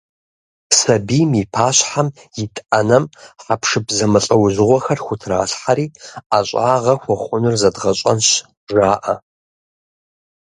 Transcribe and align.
Сабийм 0.77 1.31
и 1.41 1.43
пащхьэм 1.53 2.07
ит 2.43 2.55
Ӏэнэм 2.69 3.03
хьэпшып 3.43 3.85
зэмылӀэужьыгъуэхэр 3.97 4.99
хутралъхьэри, 5.05 5.85
«ӀэщӀагъэ 6.29 6.93
хуэхъунур 7.01 7.55
зэдгъэщӀэнщ» 7.61 8.27
жаӀэ. 8.71 9.15